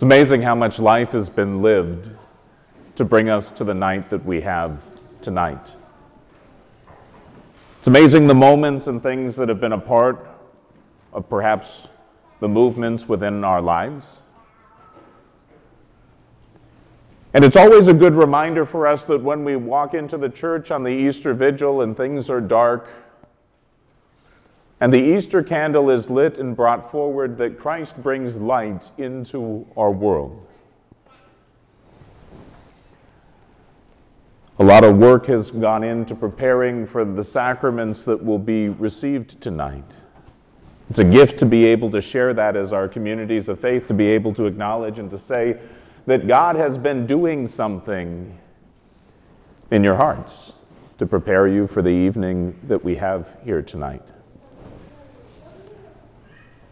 It's 0.00 0.02
amazing 0.02 0.40
how 0.40 0.54
much 0.54 0.78
life 0.78 1.12
has 1.12 1.28
been 1.28 1.60
lived 1.60 2.08
to 2.96 3.04
bring 3.04 3.28
us 3.28 3.50
to 3.50 3.64
the 3.64 3.74
night 3.74 4.08
that 4.08 4.24
we 4.24 4.40
have 4.40 4.80
tonight. 5.20 5.60
It's 7.78 7.86
amazing 7.86 8.26
the 8.26 8.34
moments 8.34 8.86
and 8.86 9.02
things 9.02 9.36
that 9.36 9.50
have 9.50 9.60
been 9.60 9.74
a 9.74 9.78
part 9.78 10.26
of 11.12 11.28
perhaps 11.28 11.82
the 12.40 12.48
movements 12.48 13.08
within 13.10 13.44
our 13.44 13.60
lives. 13.60 14.06
And 17.34 17.44
it's 17.44 17.56
always 17.56 17.86
a 17.86 17.92
good 17.92 18.14
reminder 18.14 18.64
for 18.64 18.86
us 18.86 19.04
that 19.04 19.22
when 19.22 19.44
we 19.44 19.54
walk 19.56 19.92
into 19.92 20.16
the 20.16 20.30
church 20.30 20.70
on 20.70 20.82
the 20.82 20.92
Easter 20.92 21.34
Vigil 21.34 21.82
and 21.82 21.94
things 21.94 22.30
are 22.30 22.40
dark, 22.40 22.88
and 24.80 24.92
the 24.92 24.98
Easter 24.98 25.42
candle 25.42 25.90
is 25.90 26.08
lit 26.08 26.38
and 26.38 26.56
brought 26.56 26.90
forward, 26.90 27.36
that 27.38 27.58
Christ 27.58 28.02
brings 28.02 28.36
light 28.36 28.90
into 28.96 29.66
our 29.76 29.90
world. 29.90 30.46
A 34.58 34.64
lot 34.64 34.84
of 34.84 34.98
work 34.98 35.26
has 35.26 35.50
gone 35.50 35.82
into 35.82 36.14
preparing 36.14 36.86
for 36.86 37.04
the 37.04 37.24
sacraments 37.24 38.04
that 38.04 38.22
will 38.22 38.38
be 38.38 38.68
received 38.68 39.40
tonight. 39.40 39.84
It's 40.90 40.98
a 40.98 41.04
gift 41.04 41.38
to 41.38 41.46
be 41.46 41.66
able 41.68 41.90
to 41.92 42.00
share 42.00 42.34
that 42.34 42.56
as 42.56 42.72
our 42.72 42.88
communities 42.88 43.48
of 43.48 43.60
faith, 43.60 43.86
to 43.88 43.94
be 43.94 44.06
able 44.08 44.34
to 44.34 44.46
acknowledge 44.46 44.98
and 44.98 45.10
to 45.10 45.18
say 45.18 45.58
that 46.06 46.26
God 46.26 46.56
has 46.56 46.76
been 46.76 47.06
doing 47.06 47.46
something 47.46 48.38
in 49.70 49.84
your 49.84 49.94
hearts 49.94 50.52
to 50.98 51.06
prepare 51.06 51.46
you 51.46 51.66
for 51.66 51.80
the 51.80 51.88
evening 51.88 52.58
that 52.64 52.84
we 52.84 52.96
have 52.96 53.36
here 53.44 53.62
tonight. 53.62 54.02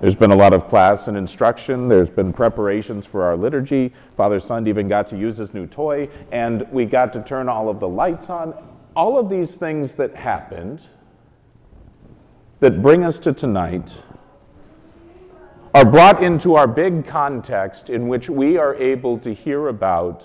There's 0.00 0.16
been 0.16 0.32
a 0.32 0.36
lot 0.36 0.52
of 0.52 0.68
class 0.68 1.08
and 1.08 1.16
instruction. 1.16 1.88
There's 1.88 2.10
been 2.10 2.32
preparations 2.32 3.06
for 3.06 3.22
our 3.22 3.36
liturgy. 3.36 3.92
Father 4.16 4.40
Sund 4.40 4.68
even 4.68 4.88
got 4.88 5.06
to 5.08 5.16
use 5.16 5.36
his 5.36 5.54
new 5.54 5.66
toy, 5.66 6.08
and 6.32 6.66
we 6.72 6.84
got 6.84 7.12
to 7.12 7.22
turn 7.22 7.48
all 7.48 7.68
of 7.68 7.80
the 7.80 7.88
lights 7.88 8.28
on. 8.28 8.54
All 8.96 9.18
of 9.18 9.30
these 9.30 9.54
things 9.54 9.94
that 9.94 10.14
happened 10.14 10.80
that 12.60 12.82
bring 12.82 13.04
us 13.04 13.18
to 13.18 13.32
tonight 13.32 13.96
are 15.74 15.84
brought 15.84 16.22
into 16.22 16.54
our 16.54 16.68
big 16.68 17.06
context 17.06 17.90
in 17.90 18.08
which 18.08 18.28
we 18.28 18.56
are 18.56 18.74
able 18.76 19.18
to 19.18 19.32
hear 19.32 19.68
about 19.68 20.24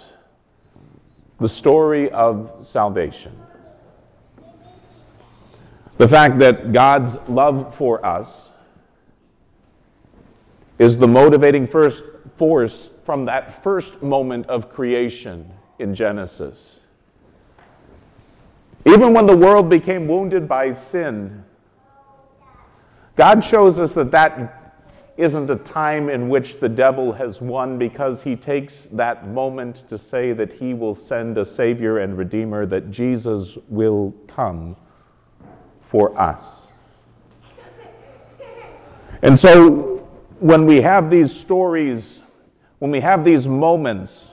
the 1.40 1.50
story 1.50 2.10
of 2.12 2.54
salvation. 2.60 3.36
The 5.98 6.08
fact 6.08 6.40
that 6.40 6.72
God's 6.72 7.18
love 7.30 7.76
for 7.76 8.06
us 8.06 8.50
is 10.80 10.98
the 10.98 11.08
motivating 11.08 11.68
first 11.68 12.04
force 12.38 12.90
from 13.04 13.26
that 13.26 13.62
first 13.62 14.02
moment 14.02 14.48
of 14.48 14.70
creation 14.70 15.52
in 15.78 15.94
Genesis. 15.94 16.80
Even 18.86 19.14
when 19.14 19.28
the 19.28 19.36
world 19.36 19.70
became 19.70 20.08
wounded 20.08 20.48
by 20.48 20.74
sin, 20.74 21.44
God 23.18 23.44
shows 23.44 23.78
us 23.78 23.94
that 23.94 24.12
that 24.12 24.56
isn't 25.18 25.50
a 25.50 25.56
time 25.58 26.08
in 26.08 26.30
which 26.30 26.62
the 26.62 26.70
devil 26.70 27.12
has 27.12 27.42
won 27.42 27.78
because 27.78 28.24
he 28.24 28.38
takes 28.38 28.84
that 28.94 29.28
moment 29.28 29.84
to 29.90 29.98
say 29.98 30.32
that 30.32 30.54
he 30.54 30.74
will 30.74 30.96
send 30.96 31.38
a 31.38 31.44
Savior 31.44 31.98
and 31.98 32.18
Redeemer, 32.18 32.66
that 32.66 32.90
Jesus 32.90 33.58
will 33.68 34.16
come 34.30 34.78
for 35.82 36.18
us. 36.18 36.68
And 39.22 39.38
so 39.38 39.99
when 40.40 40.66
we 40.66 40.82
have 40.82 41.10
these 41.10 41.34
stories, 41.36 42.22
when 42.80 42.92
we 42.92 43.02
have 43.02 43.26
these 43.26 43.48
moments, 43.48 44.28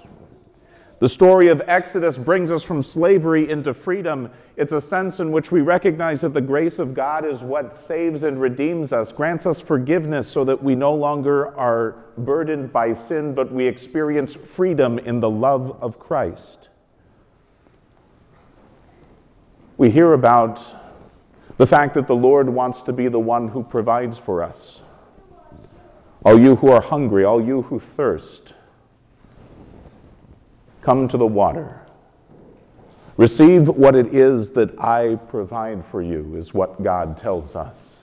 the 0.99 1.09
story 1.09 1.49
of 1.49 1.61
Exodus 1.67 2.17
brings 2.17 2.51
us 2.51 2.63
from 2.63 2.83
slavery 2.83 3.51
into 3.51 3.75
freedom. 3.75 4.31
It's 4.57 4.73
a 4.73 4.81
sense 4.81 5.21
in 5.21 5.31
which 5.31 5.51
we 5.51 5.61
recognize 5.61 6.23
that 6.23 6.33
the 6.33 6.41
grace 6.41 6.79
of 6.79 6.95
God 6.95 7.27
is 7.27 7.43
what 7.43 7.77
saves 7.77 8.23
and 8.23 8.41
redeems 8.41 8.93
us, 8.93 9.13
grants 9.13 9.45
us 9.45 9.61
forgiveness 9.61 10.27
so 10.27 10.43
that 10.45 10.63
we 10.63 10.75
no 10.75 10.95
longer 10.95 11.55
are 11.59 11.97
burdened 12.17 12.73
by 12.73 12.95
sin, 12.95 13.35
but 13.35 13.53
we 13.53 13.67
experience 13.67 14.35
freedom 14.35 14.99
in 14.99 15.21
the 15.21 15.29
love 15.29 15.77
of 15.83 15.99
Christ. 15.99 16.69
We 19.77 19.91
hear 19.91 20.15
about 20.15 20.63
the 21.59 21.67
fact 21.67 21.95
that 21.95 22.07
the 22.07 22.15
Lord 22.15 22.49
wants 22.49 22.81
to 22.83 22.93
be 22.93 23.09
the 23.09 23.19
one 23.19 23.49
who 23.49 23.63
provides 23.63 24.17
for 24.17 24.43
us. 24.43 24.81
All 26.27 26.41
you 26.41 26.57
who 26.57 26.73
are 26.73 26.83
hungry, 26.83 27.25
all 27.25 27.41
you 27.41 27.63
who 27.63 27.79
thirst, 27.79 28.53
Come 30.83 31.07
to 31.09 31.17
the 31.17 31.27
water. 31.27 31.83
Receive 33.17 33.69
what 33.69 33.95
it 33.95 34.13
is 34.13 34.51
that 34.51 34.77
I 34.79 35.17
provide 35.29 35.85
for 35.87 36.03
you, 36.03 36.35
is 36.37 36.53
what 36.53 36.83
God 36.83 37.17
tells 37.17 37.55
us. 37.55 37.99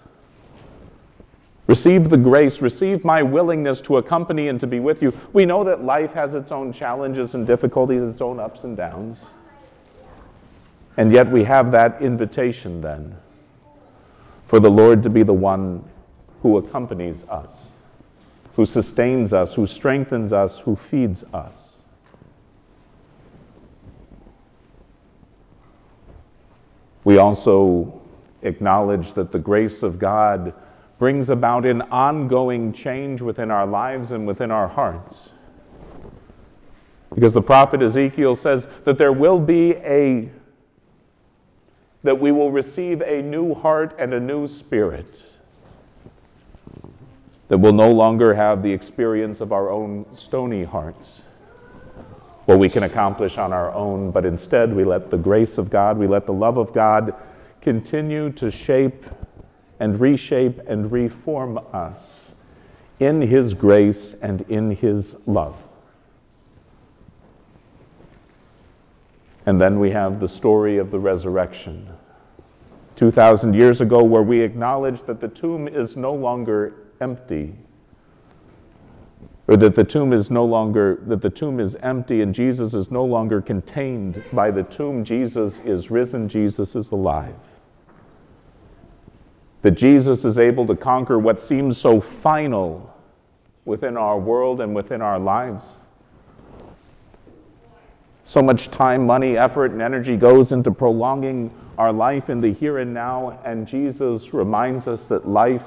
Receive 1.67 2.09
the 2.09 2.17
grace, 2.17 2.61
receive 2.61 3.03
my 3.03 3.23
willingness 3.23 3.81
to 3.81 3.97
accompany 3.97 4.47
and 4.47 4.57
to 4.61 4.67
be 4.67 4.79
with 4.79 5.01
you. 5.01 5.13
We 5.34 5.44
know 5.44 5.66
that 5.66 5.84
life 5.84 6.13
has 6.13 6.34
its 6.34 6.51
own 6.51 6.72
challenges 6.72 7.35
and 7.35 7.45
difficulties, 7.45 8.03
its 8.03 8.22
own 8.22 8.40
ups 8.40 8.63
and 8.63 8.78
downs. 8.78 9.19
And 10.95 11.11
yet 11.11 11.29
we 11.29 11.44
have 11.44 11.72
that 11.72 12.01
invitation 12.01 12.79
then 12.79 13.17
for 14.47 14.61
the 14.61 14.72
Lord 14.72 15.03
to 15.03 15.09
be 15.09 15.23
the 15.23 15.34
one 15.34 15.84
who 16.41 16.57
accompanies 16.57 17.23
us, 17.29 17.51
who 18.56 18.66
sustains 18.66 19.34
us, 19.34 19.56
who 19.56 19.66
strengthens 19.66 20.31
us, 20.31 20.59
who 20.59 20.75
feeds 20.75 21.24
us. 21.34 21.56
We 27.03 27.18
also 27.18 28.02
acknowledge 28.41 29.14
that 29.14 29.31
the 29.31 29.40
grace 29.40 29.84
of 29.84 30.00
God 30.00 30.53
brings 31.00 31.30
about 31.30 31.66
an 31.66 31.81
ongoing 31.84 32.72
change 32.72 33.22
within 33.22 33.52
our 33.52 33.66
lives 33.66 34.12
and 34.12 34.25
within 34.28 34.52
our 34.52 34.68
hearts. 34.68 35.30
Because 37.14 37.34
the 37.34 37.41
prophet 37.41 37.81
Ezekiel 37.81 38.35
says 38.35 38.68
that 38.85 38.97
there 38.97 39.12
will 39.12 39.40
be 39.40 39.72
a, 39.78 40.30
that 42.03 42.20
we 42.20 42.31
will 42.31 42.52
receive 42.52 43.02
a 43.02 43.22
new 43.22 43.53
heart 43.53 43.96
and 44.00 44.14
a 44.14 44.20
new 44.20 44.47
spirit. 44.47 45.24
That 47.50 47.58
we'll 47.58 47.74
no 47.74 47.92
longer 47.92 48.34
have 48.34 48.64
the 48.64 48.72
experience 48.72 49.42
of 49.42 49.52
our 49.52 49.70
own 49.70 50.06
stony 50.16 50.64
hearts 50.64 51.22
what 52.46 52.59
we 52.59 52.68
can 52.68 52.84
accomplish 52.84 53.38
on 53.38 53.54
our 53.54 53.74
own, 53.74 54.12
but 54.12 54.26
instead 54.26 54.74
we 54.74 54.84
let 54.84 55.09
the 55.09 55.18
grace 55.18 55.58
of 55.58 55.70
God, 55.70 55.98
we 55.98 56.08
let 56.08 56.26
the 56.26 56.34
love 56.34 56.58
of 56.58 56.74
God 56.74 57.14
continue 57.62 58.32
to 58.34 58.52
shape 58.52 59.06
and 59.80 60.00
reshape 60.00 60.59
and 60.68 60.92
reform 60.92 61.59
us 61.72 62.28
in 63.00 63.22
His 63.22 63.53
grace 63.53 64.16
and 64.22 64.42
in 64.50 64.72
His 64.72 65.16
love. 65.26 65.56
And 69.46 69.59
then 69.59 69.80
we 69.80 69.92
have 69.92 70.20
the 70.20 70.28
story 70.28 70.78
of 70.78 70.92
the 70.92 71.00
resurrection. 71.00 71.90
2,000 72.96 73.53
years 73.53 73.82
ago, 73.82 74.03
where 74.03 74.22
we 74.22 74.42
acknowledge 74.42 75.03
that 75.03 75.20
the 75.20 75.28
tomb 75.28 75.68
is 75.68 75.98
no 75.98 76.14
longer 76.14 76.74
empty, 77.02 77.56
or 79.48 79.58
that 79.58 79.76
the 79.76 79.84
tomb 79.84 80.14
is 80.14 80.31
no 80.31 80.46
longer 80.46 81.00
that 81.06 81.22
the 81.22 81.30
tomb 81.30 81.59
is 81.59 81.76
empty 81.76 82.22
and 82.22 82.34
Jesus 82.34 82.74
is 82.74 82.90
no 82.90 83.04
longer 83.04 83.42
contained 83.42 84.24
by 84.31 84.52
the 84.52 84.64
tomb. 84.64 85.03
Jesus 85.03 85.59
is 85.66 85.92
risen. 85.92 86.30
Jesus 86.30 86.76
is 86.76 86.92
alive. 86.92 87.36
That 89.62 89.72
Jesus 89.72 90.24
is 90.24 90.40
able 90.40 90.66
to 90.68 90.76
conquer 90.76 91.20
what 91.20 91.40
seems 91.40 91.78
so 91.78 92.00
final 92.00 92.94
within 93.66 93.98
our 93.98 94.18
world 94.18 94.62
and 94.62 94.74
within 94.74 95.02
our 95.02 95.20
lives. 95.20 95.64
So 98.26 98.41
much 98.41 98.72
time 98.72 99.06
money 99.06 99.38
effort 99.38 99.72
and 99.72 99.82
energy 99.82 100.16
goes 100.16 100.52
into 100.52 100.72
prolonging 100.72 101.52
our 101.78 101.91
life 101.91 102.29
in 102.29 102.40
the 102.40 102.53
here 102.53 102.78
and 102.78 102.94
now 102.94 103.40
and 103.44 103.67
Jesus 103.67 104.34
reminds 104.34 104.88
us 104.88 105.08
that 105.08 105.28
life 105.28 105.66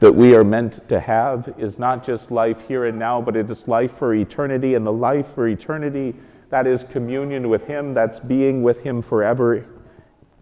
that 0.00 0.14
we 0.14 0.34
are 0.34 0.44
meant 0.44 0.88
to 0.88 0.98
have 0.98 1.54
is 1.58 1.78
not 1.78 2.02
just 2.02 2.30
life 2.30 2.66
here 2.66 2.86
and 2.86 2.98
now, 2.98 3.20
but 3.20 3.36
it 3.36 3.50
is 3.50 3.68
life 3.68 3.96
for 3.98 4.14
eternity. 4.14 4.74
And 4.74 4.84
the 4.84 4.92
life 4.92 5.26
for 5.34 5.46
eternity, 5.46 6.14
that 6.48 6.66
is 6.66 6.84
communion 6.84 7.50
with 7.50 7.66
Him, 7.66 7.92
that's 7.94 8.18
being 8.18 8.62
with 8.62 8.80
Him 8.82 9.02
forever 9.02 9.66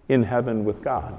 in 0.08 0.22
heaven 0.22 0.64
with 0.64 0.82
God. 0.82 1.19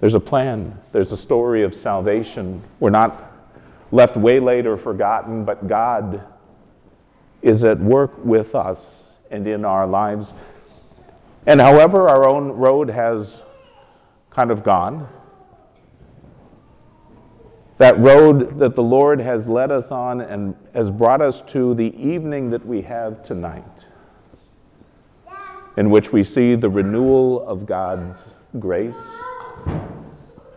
There's 0.00 0.14
a 0.14 0.20
plan, 0.20 0.78
there's 0.92 1.12
a 1.12 1.16
story 1.16 1.62
of 1.62 1.74
salvation. 1.74 2.62
We're 2.80 2.90
not 2.90 3.32
left 3.92 4.16
waylaid 4.16 4.66
or 4.66 4.76
forgotten, 4.76 5.44
but 5.44 5.68
God 5.68 6.26
is 7.42 7.62
at 7.62 7.78
work 7.78 8.12
with 8.24 8.54
us 8.54 9.04
and 9.30 9.46
in 9.46 9.64
our 9.64 9.86
lives. 9.86 10.32
And 11.46 11.60
however 11.60 12.08
our 12.08 12.28
own 12.28 12.52
road 12.52 12.88
has 12.88 13.38
kind 14.30 14.50
of 14.50 14.64
gone, 14.64 15.08
that 17.78 17.98
road 17.98 18.58
that 18.58 18.74
the 18.74 18.82
Lord 18.82 19.20
has 19.20 19.46
led 19.46 19.70
us 19.70 19.90
on 19.90 20.22
and 20.22 20.54
has 20.72 20.90
brought 20.90 21.20
us 21.20 21.42
to 21.48 21.74
the 21.74 21.94
evening 21.96 22.50
that 22.50 22.64
we 22.64 22.82
have 22.82 23.22
tonight, 23.22 23.64
in 25.76 25.90
which 25.90 26.12
we 26.12 26.24
see 26.24 26.54
the 26.54 26.70
renewal 26.70 27.46
of 27.46 27.66
God's 27.66 28.16
grace, 28.58 28.96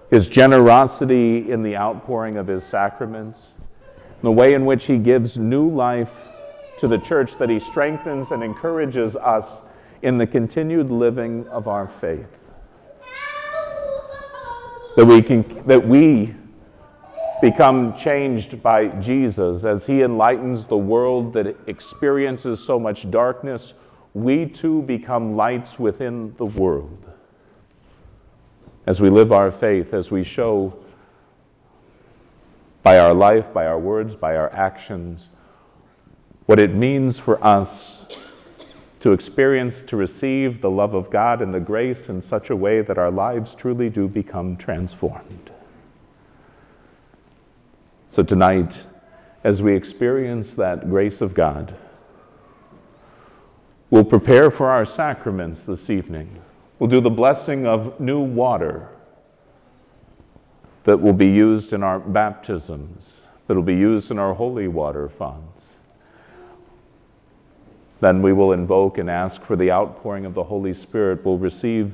His 0.09 0.29
generosity 0.29 1.51
in 1.51 1.61
the 1.61 1.75
outpouring 1.75 2.37
of 2.37 2.47
His 2.47 2.63
sacraments, 2.63 3.51
the 4.21 4.31
way 4.31 4.53
in 4.53 4.65
which 4.65 4.85
He 4.85 4.97
gives 4.97 5.37
new 5.37 5.69
life 5.69 6.11
to 6.79 6.87
the 6.87 6.97
church, 6.97 7.37
that 7.37 7.49
He 7.49 7.59
strengthens 7.59 8.31
and 8.31 8.41
encourages 8.41 9.17
us 9.17 9.61
in 10.01 10.17
the 10.17 10.27
continued 10.27 10.89
living 10.89 11.45
of 11.49 11.67
our 11.67 11.87
faith. 11.87 12.37
That 14.95 15.05
we, 15.05 15.21
can, 15.21 15.65
that 15.67 15.85
we 15.85 16.35
become 17.41 17.95
changed 17.95 18.61
by 18.61 18.87
Jesus 18.87 19.63
as 19.63 19.85
He 19.85 20.01
enlightens 20.01 20.67
the 20.67 20.77
world 20.77 21.33
that 21.33 21.55
experiences 21.67 22.63
so 22.63 22.79
much 22.79 23.09
darkness, 23.09 23.73
we 24.13 24.45
too 24.45 24.81
become 24.81 25.35
lights 25.35 25.79
within 25.79 26.35
the 26.37 26.45
world. 26.45 27.05
As 28.85 28.99
we 28.99 29.09
live 29.09 29.31
our 29.31 29.51
faith, 29.51 29.93
as 29.93 30.11
we 30.11 30.23
show 30.23 30.73
by 32.81 32.97
our 32.97 33.13
life, 33.13 33.53
by 33.53 33.67
our 33.67 33.79
words, 33.79 34.15
by 34.15 34.35
our 34.35 34.51
actions, 34.51 35.29
what 36.45 36.59
it 36.59 36.73
means 36.73 37.19
for 37.19 37.43
us 37.43 37.99
to 38.99 39.11
experience, 39.13 39.81
to 39.83 39.95
receive 39.95 40.61
the 40.61 40.69
love 40.69 40.93
of 40.93 41.09
God 41.09 41.41
and 41.41 41.53
the 41.53 41.59
grace 41.59 42.09
in 42.09 42.21
such 42.21 42.49
a 42.49 42.55
way 42.55 42.81
that 42.81 42.97
our 42.97 43.11
lives 43.11 43.55
truly 43.55 43.89
do 43.89 44.07
become 44.07 44.57
transformed. 44.57 45.48
So 48.19 48.23
tonight, 48.23 48.75
as 49.45 49.61
we 49.61 49.73
experience 49.73 50.53
that 50.55 50.89
grace 50.89 51.21
of 51.21 51.33
God, 51.33 51.73
we'll 53.89 54.03
prepare 54.03 54.51
for 54.51 54.69
our 54.69 54.83
sacraments 54.83 55.63
this 55.63 55.89
evening. 55.89 56.41
We'll 56.79 56.89
do 56.89 56.99
the 56.99 57.09
blessing 57.09 57.65
of 57.65 57.97
new 57.97 58.19
water 58.19 58.89
that 60.83 60.97
will 60.97 61.13
be 61.13 61.29
used 61.29 61.71
in 61.71 61.81
our 61.81 61.97
baptisms, 61.97 63.25
that 63.47 63.55
will 63.55 63.63
be 63.63 63.77
used 63.77 64.11
in 64.11 64.19
our 64.19 64.33
holy 64.33 64.67
water 64.67 65.07
fonts. 65.07 65.75
Then 68.01 68.21
we 68.21 68.33
will 68.33 68.51
invoke 68.51 68.97
and 68.97 69.09
ask 69.09 69.41
for 69.43 69.55
the 69.55 69.71
outpouring 69.71 70.25
of 70.25 70.33
the 70.33 70.43
Holy 70.43 70.73
Spirit. 70.73 71.23
We'll 71.23 71.37
receive 71.37 71.93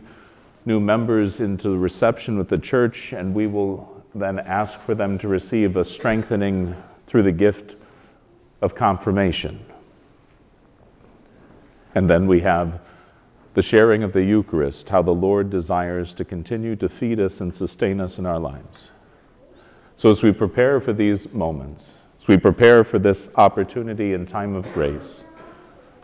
new 0.66 0.80
members 0.80 1.40
into 1.40 1.70
the 1.70 1.78
reception 1.78 2.36
with 2.36 2.50
the 2.50 2.58
church, 2.58 3.14
and 3.14 3.36
we 3.36 3.46
will 3.46 3.95
then 4.16 4.40
ask 4.40 4.80
for 4.80 4.96
them 4.96 5.18
to 5.18 5.28
receive 5.28 5.76
a 5.76 5.84
strengthening 5.84 6.74
through 7.06 7.24
the 7.24 7.34
gift 7.34 7.76
of 8.62 8.74
confirmation. 8.74 9.64
And 11.94 12.10
then 12.10 12.26
we 12.26 12.40
have 12.42 12.82
the 13.54 13.62
sharing 13.62 14.04
of 14.04 14.14
the 14.14 14.24
Eucharist, 14.24 14.90
how 14.90 15.02
the 15.02 15.12
Lord 15.12 15.50
desires 15.50 16.14
to 16.14 16.26
continue 16.26 16.76
to 16.78 16.90
feed 16.90 17.20
us 17.20 17.42
and 17.42 17.54
sustain 17.54 18.02
us 18.02 18.18
in 18.18 18.26
our 18.26 18.40
lives. 18.40 18.90
So, 19.98 20.10
as 20.10 20.24
we 20.24 20.32
prepare 20.34 20.82
for 20.82 20.92
these 20.92 21.32
moments, 21.32 21.96
as 22.20 22.28
we 22.28 22.38
prepare 22.38 22.84
for 22.84 23.00
this 23.00 23.30
opportunity 23.36 24.14
and 24.14 24.28
time 24.28 24.56
of 24.56 24.72
grace, 24.74 25.24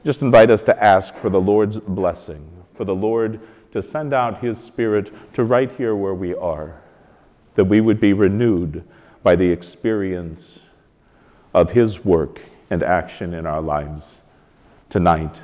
just 0.05 0.21
invite 0.21 0.49
us 0.49 0.63
to 0.63 0.83
ask 0.83 1.13
for 1.15 1.29
the 1.29 1.41
Lord's 1.41 1.77
blessing, 1.77 2.47
for 2.73 2.85
the 2.85 2.95
Lord 2.95 3.39
to 3.73 3.81
send 3.81 4.13
out 4.13 4.41
His 4.41 4.57
Spirit 4.57 5.11
to 5.33 5.43
right 5.43 5.71
here 5.73 5.95
where 5.95 6.13
we 6.13 6.33
are 6.35 6.81
that 7.55 7.65
we 7.65 7.81
would 7.81 7.99
be 7.99 8.13
renewed 8.13 8.83
by 9.23 9.35
the 9.35 9.51
experience 9.51 10.59
of 11.53 11.71
His 11.71 12.03
work 12.05 12.41
and 12.69 12.81
action 12.81 13.33
in 13.33 13.45
our 13.45 13.61
lives 13.61 14.19
tonight 14.89 15.41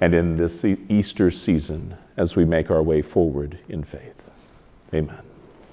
and 0.00 0.14
in 0.14 0.36
this 0.36 0.64
Easter 0.64 1.30
season 1.30 1.96
as 2.16 2.36
we 2.36 2.44
make 2.44 2.70
our 2.70 2.82
way 2.82 3.02
forward 3.02 3.58
in 3.68 3.84
faith. 3.84 4.22
Amen. 4.92 5.33